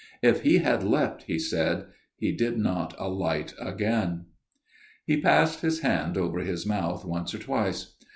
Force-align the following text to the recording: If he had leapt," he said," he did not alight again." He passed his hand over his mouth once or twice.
If 0.23 0.41
he 0.41 0.57
had 0.57 0.83
leapt," 0.83 1.25
he 1.27 1.37
said," 1.37 1.85
he 2.17 2.31
did 2.31 2.57
not 2.57 2.95
alight 2.97 3.53
again." 3.61 4.25
He 5.05 5.21
passed 5.21 5.59
his 5.61 5.81
hand 5.81 6.17
over 6.17 6.39
his 6.39 6.65
mouth 6.65 7.05
once 7.05 7.35
or 7.35 7.37
twice. 7.37 7.93